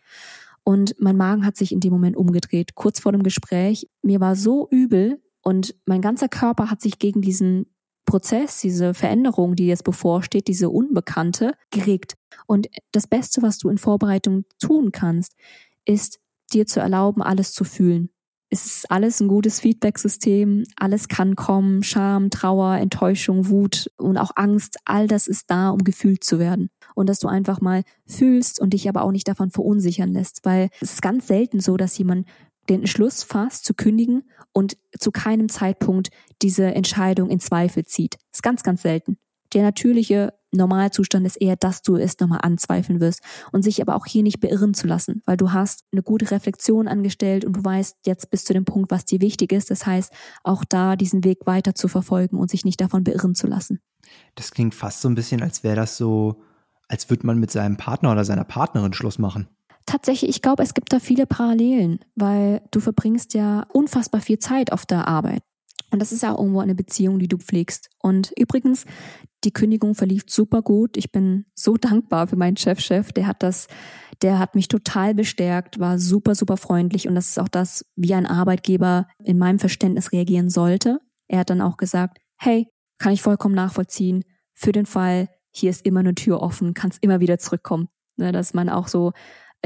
[0.63, 3.89] Und mein Magen hat sich in dem Moment umgedreht, kurz vor dem Gespräch.
[4.03, 7.67] Mir war so übel und mein ganzer Körper hat sich gegen diesen
[8.07, 12.15] Prozess, diese Veränderung, die jetzt bevorsteht, diese Unbekannte, geregt.
[12.47, 15.35] Und das Beste, was du in Vorbereitung tun kannst,
[15.85, 16.21] ist
[16.53, 18.09] dir zu erlauben, alles zu fühlen.
[18.49, 24.31] Es ist alles ein gutes Feedback-System, alles kann kommen, Scham, Trauer, Enttäuschung, Wut und auch
[24.37, 26.71] Angst, all das ist da, um gefühlt zu werden.
[26.95, 30.71] Und dass du einfach mal fühlst und dich aber auch nicht davon verunsichern lässt, weil
[30.81, 32.29] es ist ganz selten so, dass jemand
[32.69, 36.11] den Entschluss fasst, zu kündigen und zu keinem Zeitpunkt
[36.43, 38.19] diese Entscheidung in Zweifel zieht.
[38.33, 39.19] Ist ganz, ganz selten.
[39.53, 43.21] Der natürliche Normalzustand ist eher, dass du es nochmal anzweifeln wirst
[43.53, 46.89] und sich aber auch hier nicht beirren zu lassen, weil du hast eine gute Reflexion
[46.89, 49.71] angestellt und du weißt jetzt bis zu dem Punkt, was dir wichtig ist.
[49.71, 53.47] Das heißt, auch da diesen Weg weiter zu verfolgen und sich nicht davon beirren zu
[53.47, 53.81] lassen.
[54.35, 56.43] Das klingt fast so ein bisschen, als wäre das so,
[56.89, 59.49] als würde man mit seinem Partner oder seiner Partnerin Schluss machen.
[59.87, 64.73] Tatsächlich, ich glaube, es gibt da viele Parallelen, weil du verbringst ja unfassbar viel Zeit
[64.73, 65.43] auf der Arbeit.
[65.93, 67.89] Und das ist ja irgendwo eine Beziehung, die du pflegst.
[68.01, 68.85] Und übrigens,
[69.45, 70.97] die Kündigung verlief super gut.
[70.97, 73.09] Ich bin so dankbar für meinen Chefchef.
[73.09, 73.13] -Chef.
[73.13, 73.69] Der hat das,
[74.23, 77.07] der hat mich total bestärkt, war super, super freundlich.
[77.07, 80.99] Und das ist auch das, wie ein Arbeitgeber in meinem Verständnis reagieren sollte.
[81.29, 82.67] Er hat dann auch gesagt, hey,
[82.99, 84.25] kann ich vollkommen nachvollziehen.
[84.53, 87.89] Für den Fall, hier ist immer eine Tür offen, kannst immer wieder zurückkommen.
[88.19, 89.13] Ne, dass man auch so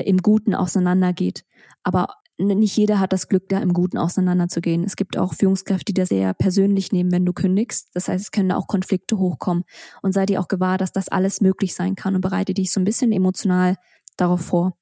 [0.06, 1.44] im Guten auseinandergeht.
[1.82, 2.08] Aber
[2.38, 4.84] nicht jeder hat das Glück, da im Guten auseinanderzugehen.
[4.84, 7.90] Es gibt auch Führungskräfte, die das sehr persönlich nehmen, wenn du kündigst.
[7.92, 9.64] Das heißt, es können auch Konflikte hochkommen.
[10.02, 12.80] Und sei dir auch gewahr, dass das alles möglich sein kann und bereite dich so
[12.80, 13.76] ein bisschen emotional
[14.16, 14.76] darauf vor.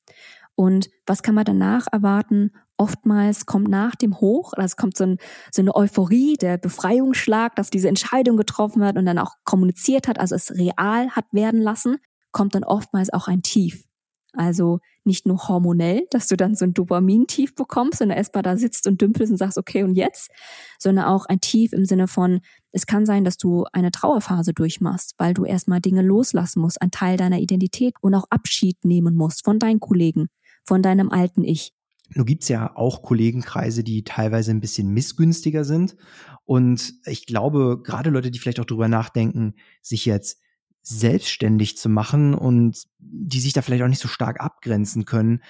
[0.55, 2.53] Und was kann man danach erwarten?
[2.77, 5.19] Oftmals kommt nach dem Hoch, also es kommt so, ein,
[5.53, 10.21] so eine Euphorie, der Befreiungsschlag, dass diese Entscheidung getroffen wird und dann auch kommuniziert hat,
[10.21, 11.97] also es real hat werden lassen,
[12.31, 13.88] kommt dann oftmals auch ein Tief.
[14.33, 18.87] Also nicht nur hormonell, dass du dann so ein Dopamin-Tief bekommst und erstmal da sitzt
[18.87, 20.31] und dümpelst und sagst, okay, und jetzt,
[20.79, 25.15] sondern auch ein Tief im Sinne von, es kann sein, dass du eine Trauerphase durchmachst,
[25.17, 29.45] weil du erstmal Dinge loslassen musst, ein Teil deiner Identität und auch Abschied nehmen musst
[29.45, 30.29] von deinen Kollegen,
[30.65, 31.73] von deinem alten Ich.
[32.15, 35.97] Nun gibt's ja auch Kollegenkreise, die teilweise ein bisschen missgünstiger sind.
[36.45, 40.41] Und ich glaube, gerade Leute, die vielleicht auch drüber nachdenken, sich jetzt
[40.89, 45.43] selbstständig zu machen und die sich da vielleicht auch nicht so stark abgrenzen können,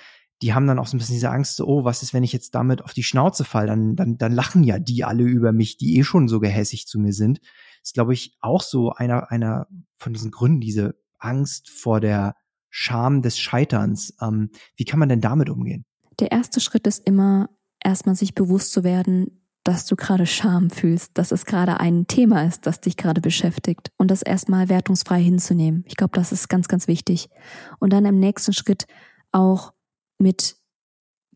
[0.42, 2.32] die haben dann auch so ein bisschen diese Angst, so, oh, was ist, wenn ich
[2.32, 3.66] jetzt damit auf die Schnauze fall?
[3.66, 6.98] Dann, dann, dann lachen ja die alle über mich, die eh schon so gehässig zu
[6.98, 7.40] mir sind.
[7.82, 12.36] Ist, glaube ich, auch so einer, einer von diesen Gründen, diese Angst vor der
[12.70, 14.14] Scham des Scheiterns.
[14.20, 15.84] Ähm, wie kann man denn damit umgehen?
[16.20, 17.48] Der erste Schritt ist immer,
[17.82, 22.42] erstmal sich bewusst zu werden, dass du gerade Scham fühlst, dass es gerade ein Thema
[22.46, 25.84] ist, das dich gerade beschäftigt und das erstmal wertungsfrei hinzunehmen.
[25.86, 27.28] Ich glaube, das ist ganz, ganz wichtig.
[27.78, 28.86] Und dann im nächsten Schritt
[29.30, 29.74] auch
[30.18, 30.56] mit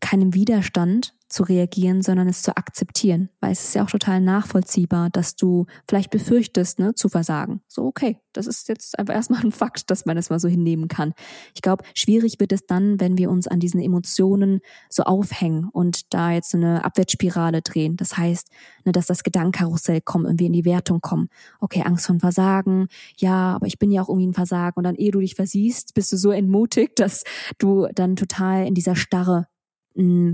[0.01, 3.29] keinem Widerstand zu reagieren, sondern es zu akzeptieren.
[3.41, 7.61] Weil es ist ja auch total nachvollziehbar, dass du vielleicht befürchtest, ne, zu versagen.
[7.67, 10.87] So, okay, das ist jetzt einfach erstmal ein Fakt, dass man das mal so hinnehmen
[10.87, 11.13] kann.
[11.55, 16.13] Ich glaube, schwierig wird es dann, wenn wir uns an diesen Emotionen so aufhängen und
[16.13, 17.97] da jetzt so eine Abwärtsspirale drehen.
[17.97, 18.49] Das heißt,
[18.85, 21.29] ne, dass das Gedankenkarussell kommt und wir in die Wertung kommen.
[21.59, 22.87] Okay, Angst vor Versagen.
[23.17, 24.77] Ja, aber ich bin ja auch irgendwie ein Versagen.
[24.77, 27.23] Und dann, ehe du dich versiehst, bist du so entmutigt, dass
[27.57, 29.47] du dann total in dieser Starre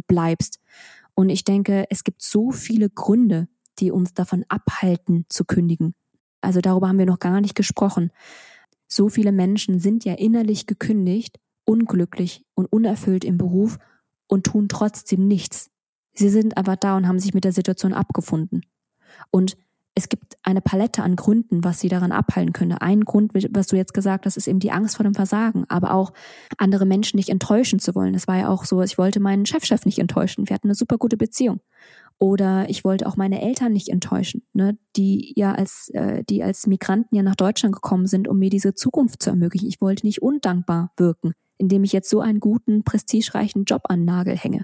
[0.08, 0.60] bleibst.
[1.14, 3.48] Und ich denke, es gibt so viele Gründe,
[3.80, 5.96] die uns davon abhalten zu kündigen.
[6.42, 8.12] Also darüber haben wir noch gar nicht gesprochen.
[8.88, 13.78] So viele Menschen sind ja innerlich gekündigt, unglücklich und unerfüllt im Beruf
[14.28, 15.70] und tun trotzdem nichts.
[16.14, 18.66] Sie sind aber da und haben sich mit der Situation abgefunden.
[19.32, 19.58] Und
[20.00, 22.82] es gibt eine Palette an Gründen, was sie daran abhalten könnte.
[22.82, 25.94] Ein Grund, was du jetzt gesagt hast, ist eben die Angst vor dem Versagen, aber
[25.94, 26.14] auch
[26.58, 28.14] andere Menschen nicht enttäuschen zu wollen.
[28.14, 30.48] Das war ja auch so, ich wollte meinen Chefchef nicht enttäuschen.
[30.48, 31.60] Wir hatten eine super gute Beziehung.
[32.18, 36.66] Oder ich wollte auch meine Eltern nicht enttäuschen, ne, die ja als äh, die als
[36.66, 39.68] Migranten ja nach Deutschland gekommen sind, um mir diese Zukunft zu ermöglichen.
[39.68, 44.38] Ich wollte nicht undankbar wirken, indem ich jetzt so einen guten, prestigereichen Job an Nagel
[44.38, 44.64] hänge.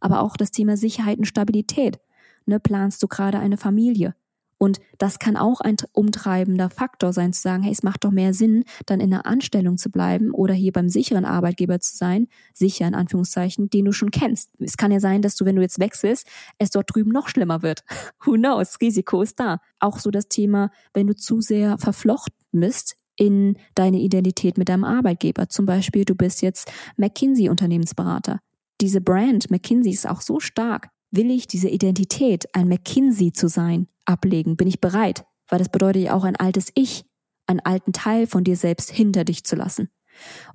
[0.00, 1.98] Aber auch das Thema Sicherheit und Stabilität.
[2.46, 4.14] Ne, planst du gerade eine Familie?
[4.62, 8.32] Und das kann auch ein umtreibender Faktor sein, zu sagen, hey, es macht doch mehr
[8.32, 12.86] Sinn, dann in einer Anstellung zu bleiben oder hier beim sicheren Arbeitgeber zu sein, sicher
[12.86, 14.50] in Anführungszeichen, den du schon kennst.
[14.60, 17.62] Es kann ja sein, dass du, wenn du jetzt wechselst, es dort drüben noch schlimmer
[17.62, 17.82] wird.
[18.24, 18.80] Who knows?
[18.80, 19.58] Risiko ist da.
[19.80, 24.84] Auch so das Thema, wenn du zu sehr verflochten bist in deine Identität mit deinem
[24.84, 25.48] Arbeitgeber.
[25.48, 28.38] Zum Beispiel, du bist jetzt McKinsey-Unternehmensberater.
[28.80, 30.90] Diese Brand McKinsey ist auch so stark.
[31.14, 34.56] Will ich diese Identität, ein McKinsey zu sein, ablegen?
[34.56, 35.26] Bin ich bereit?
[35.46, 37.04] Weil das bedeutet ja auch ein altes Ich,
[37.46, 39.90] einen alten Teil von dir selbst hinter dich zu lassen.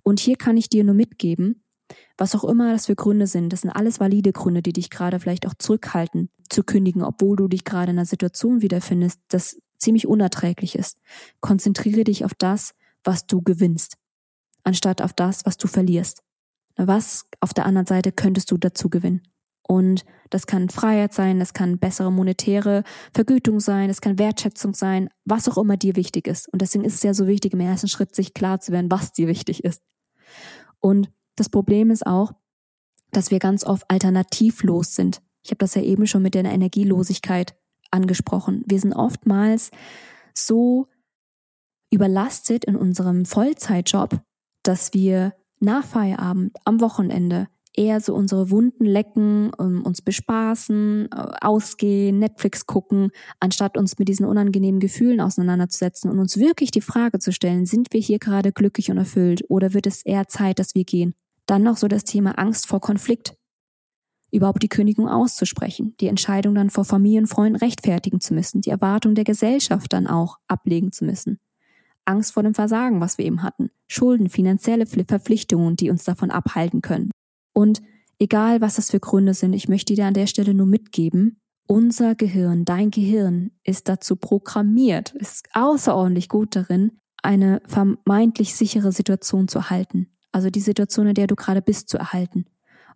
[0.02, 1.64] Und hier kann ich dir nur mitgeben,
[2.18, 5.20] was auch immer das für Gründe sind, das sind alles valide Gründe, die dich gerade
[5.20, 10.08] vielleicht auch zurückhalten zu kündigen, obwohl du dich gerade in einer Situation wiederfindest, das ziemlich
[10.08, 10.98] unerträglich ist.
[11.40, 13.98] Konzentriere dich auf das, was du gewinnst,
[14.64, 16.24] anstatt auf das, was du verlierst.
[16.78, 19.22] Was auf der anderen Seite könntest du dazu gewinnen?
[19.68, 25.10] Und das kann Freiheit sein, das kann bessere monetäre Vergütung sein, das kann Wertschätzung sein,
[25.26, 26.48] was auch immer dir wichtig ist.
[26.52, 29.12] Und deswegen ist es ja so wichtig, im ersten Schritt sich klar zu werden, was
[29.12, 29.82] dir wichtig ist.
[30.80, 32.34] Und das Problem ist auch,
[33.12, 35.22] dass wir ganz oft alternativlos sind.
[35.44, 37.56] Ich habe das ja eben schon mit der Energielosigkeit
[37.92, 38.64] angesprochen.
[38.68, 39.72] Wir sind oftmals
[40.34, 40.88] so
[41.90, 44.22] überlastet in unserem Vollzeitjob,
[44.64, 51.32] dass wir nach Feierabend, am Wochenende eher so unsere Wunden lecken, ähm, uns bespaßen, äh,
[51.42, 57.20] ausgehen, Netflix gucken, anstatt uns mit diesen unangenehmen Gefühlen auseinanderzusetzen und uns wirklich die Frage
[57.20, 60.76] zu stellen, sind wir hier gerade glücklich und erfüllt oder wird es eher Zeit, dass
[60.76, 61.14] wir gehen?
[61.46, 63.38] Dann noch so das Thema Angst vor Konflikt.
[64.32, 68.72] Überhaupt die Kündigung auszusprechen, die Entscheidung dann vor Familie und Freunden rechtfertigen zu müssen, die
[68.72, 71.40] Erwartung der Gesellschaft dann auch ablegen zu müssen.
[72.04, 76.82] Angst vor dem Versagen, was wir eben hatten, Schulden, finanzielle Verpflichtungen, die uns davon abhalten
[76.82, 77.12] können.
[77.58, 77.82] Und
[78.20, 82.14] egal, was das für Gründe sind, ich möchte dir an der Stelle nur mitgeben, unser
[82.14, 89.58] Gehirn, dein Gehirn ist dazu programmiert, ist außerordentlich gut darin, eine vermeintlich sichere Situation zu
[89.58, 90.06] erhalten.
[90.32, 92.46] Also die Situation, in der du gerade bist, zu erhalten.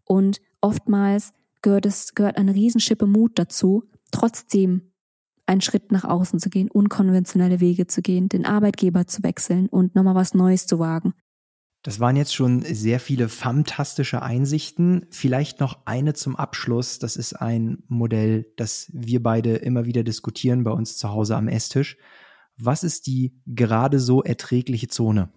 [0.04, 1.32] Und oftmals
[1.64, 4.92] gehört es, gehört eine Riesenschippe Mut dazu, trotzdem
[5.48, 9.96] einen Schritt nach außen zu gehen, unkonventionelle Wege zu gehen, den Arbeitgeber zu wechseln und
[9.96, 11.16] nochmal was Neues zu wagen.
[11.84, 15.08] Das waren jetzt schon sehr viele fantastische Einsichten.
[15.10, 17.00] Vielleicht noch eine zum Abschluss.
[17.00, 21.48] Das ist ein Modell, das wir beide immer wieder diskutieren bei uns zu Hause am
[21.48, 21.98] Esstisch.
[22.58, 25.30] Was ist die gerade so erträgliche Zone?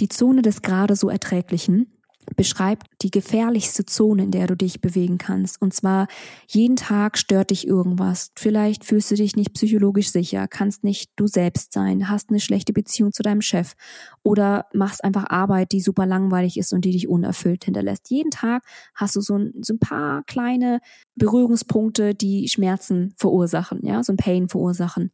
[0.00, 1.94] Die Zone des gerade so erträglichen
[2.36, 5.60] beschreibt die gefährlichste Zone, in der du dich bewegen kannst.
[5.60, 6.06] Und zwar
[6.48, 8.30] jeden Tag stört dich irgendwas.
[8.36, 12.72] Vielleicht fühlst du dich nicht psychologisch sicher, kannst nicht du selbst sein, hast eine schlechte
[12.72, 13.74] Beziehung zu deinem Chef
[14.22, 18.10] oder machst einfach Arbeit, die super langweilig ist und die dich unerfüllt hinterlässt.
[18.10, 20.80] Jeden Tag hast du so ein, so ein paar kleine
[21.16, 25.12] Berührungspunkte, die Schmerzen verursachen, ja, so ein Pain verursachen.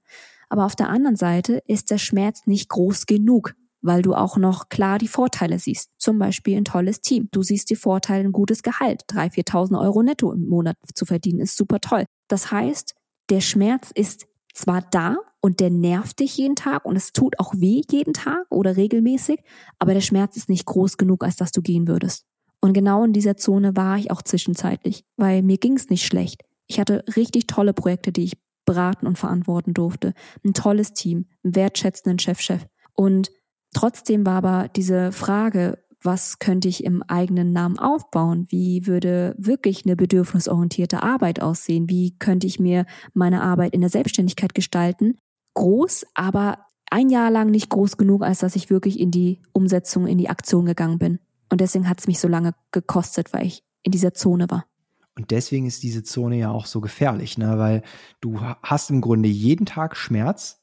[0.48, 4.68] Aber auf der anderen Seite ist der Schmerz nicht groß genug, weil du auch noch
[4.68, 5.90] klar die Vorteile siehst.
[5.98, 7.28] Zum Beispiel ein tolles Team.
[7.32, 9.04] Du siehst die Vorteile, ein gutes Gehalt.
[9.10, 12.04] 3.000, 4.000 Euro netto im Monat zu verdienen ist super toll.
[12.28, 12.94] Das heißt,
[13.30, 17.54] der Schmerz ist zwar da und der nervt dich jeden Tag und es tut auch
[17.56, 19.40] weh jeden Tag oder regelmäßig,
[19.78, 22.26] aber der Schmerz ist nicht groß genug, als dass du gehen würdest.
[22.60, 26.42] Und genau in dieser Zone war ich auch zwischenzeitlich, weil mir ging es nicht schlecht.
[26.66, 30.12] Ich hatte richtig tolle Projekte, die ich beraten und verantworten durfte.
[30.44, 32.66] Ein tolles Team, einen wertschätzenden Chef-Chef.
[32.94, 33.30] Und
[33.72, 38.46] trotzdem war aber diese Frage, was könnte ich im eigenen Namen aufbauen?
[38.48, 41.90] Wie würde wirklich eine bedürfnisorientierte Arbeit aussehen?
[41.90, 45.18] Wie könnte ich mir meine Arbeit in der Selbstständigkeit gestalten?
[45.54, 46.58] Groß, aber
[46.90, 50.30] ein Jahr lang nicht groß genug, als dass ich wirklich in die Umsetzung, in die
[50.30, 51.18] Aktion gegangen bin.
[51.50, 54.66] Und deswegen hat es mich so lange gekostet, weil ich in dieser Zone war.
[55.16, 57.58] Und deswegen ist diese Zone ja auch so gefährlich, ne?
[57.58, 57.82] weil
[58.20, 60.59] du hast im Grunde jeden Tag Schmerz,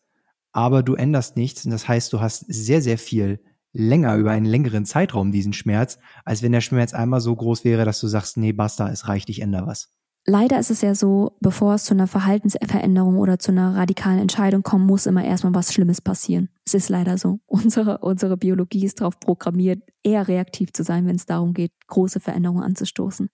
[0.51, 1.65] aber du änderst nichts.
[1.65, 3.39] Und das heißt, du hast sehr, sehr viel
[3.73, 7.85] länger über einen längeren Zeitraum diesen Schmerz, als wenn der Schmerz einmal so groß wäre,
[7.85, 9.89] dass du sagst, nee, basta, es reicht, ich ändere was.
[10.29, 14.61] Leider ist es ja so, bevor es zu einer Verhaltensveränderung oder zu einer radikalen Entscheidung
[14.61, 16.49] kommen, muss immer erstmal was Schlimmes passieren.
[16.65, 17.39] Es ist leider so.
[17.47, 22.19] Unsere, unsere Biologie ist darauf programmiert, eher reaktiv zu sein, wenn es darum geht, große
[22.19, 23.29] Veränderungen anzustoßen.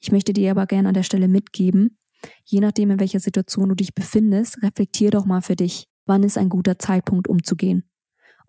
[0.00, 1.98] Ich möchte dir aber gerne an der Stelle mitgeben,
[2.44, 6.38] je nachdem, in welcher Situation du dich befindest, reflektier doch mal für dich, wann ist
[6.38, 7.88] ein guter Zeitpunkt umzugehen.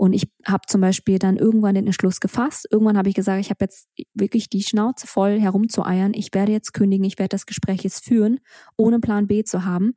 [0.01, 2.65] Und ich habe zum Beispiel dann irgendwann den Entschluss gefasst.
[2.71, 6.13] Irgendwann habe ich gesagt, ich habe jetzt wirklich die Schnauze voll herumzueiern.
[6.13, 8.39] Ich werde jetzt kündigen, ich werde das Gespräch jetzt führen,
[8.77, 9.95] ohne Plan B zu haben.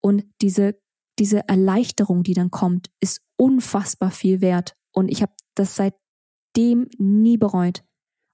[0.00, 0.80] Und diese,
[1.18, 4.74] diese Erleichterung, die dann kommt, ist unfassbar viel wert.
[4.90, 7.84] Und ich habe das seitdem nie bereut.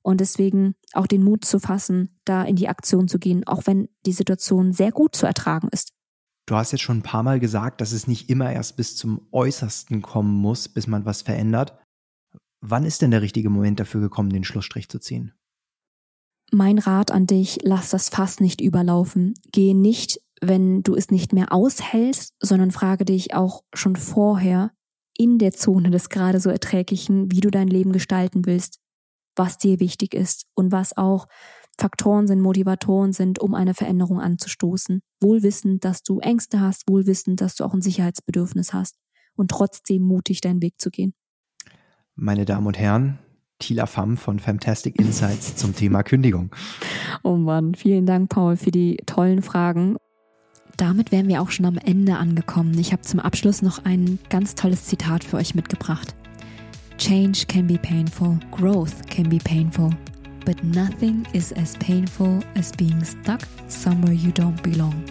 [0.02, 3.88] Und deswegen auch den Mut zu fassen, da in die Aktion zu gehen, auch wenn
[4.06, 5.97] die Situation sehr gut zu ertragen ist.
[6.48, 9.20] Du hast jetzt schon ein paar Mal gesagt, dass es nicht immer erst bis zum
[9.32, 11.78] Äußersten kommen muss, bis man was verändert.
[12.62, 15.34] Wann ist denn der richtige Moment dafür gekommen, den Schlussstrich zu ziehen?
[16.50, 19.34] Mein Rat an dich, lass das Fass nicht überlaufen.
[19.52, 24.72] Gehe nicht, wenn du es nicht mehr aushältst, sondern frage dich auch schon vorher
[25.18, 28.78] in der Zone des gerade so Erträglichen, wie du dein Leben gestalten willst,
[29.36, 31.26] was dir wichtig ist und was auch
[31.78, 35.00] Faktoren sind, Motivatoren sind, um eine Veränderung anzustoßen.
[35.20, 38.96] Wohlwissend, dass du Ängste hast, wohlwissend, dass du auch ein Sicherheitsbedürfnis hast
[39.36, 41.14] und trotzdem mutig deinen Weg zu gehen.
[42.16, 43.18] Meine Damen und Herren,
[43.60, 46.50] Tila Pham von Fantastic Insights zum Thema Kündigung.
[47.22, 49.96] Oh Mann, vielen Dank, Paul, für die tollen Fragen.
[50.76, 52.78] Damit wären wir auch schon am Ende angekommen.
[52.78, 56.14] Ich habe zum Abschluss noch ein ganz tolles Zitat für euch mitgebracht.
[56.98, 59.90] Change can be painful, growth can be painful,
[60.48, 65.04] but nothing is as painful as being stuck somewhere you don't belong.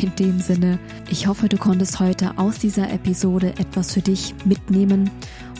[0.00, 0.78] In dem Sinne,
[1.10, 5.10] ich hoffe, du konntest heute aus dieser Episode etwas für dich mitnehmen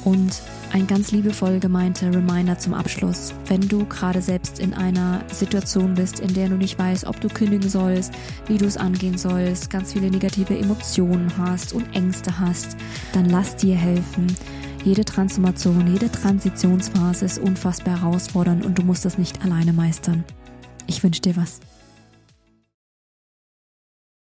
[0.04, 0.40] und
[0.72, 3.34] ein ganz liebevoll gemeinter Reminder zum Abschluss.
[3.48, 7.26] Wenn du gerade selbst in einer Situation bist, in der du nicht weißt, ob du
[7.26, 8.12] kündigen sollst,
[8.46, 12.76] wie du es angehen sollst, ganz viele negative Emotionen hast und Ängste hast,
[13.12, 14.28] dann lass dir helfen.
[14.82, 20.24] Jede Transformation, jede Transitionsphase ist unfassbar herausfordernd und du musst das nicht alleine meistern.
[20.86, 21.60] Ich wünsche dir was.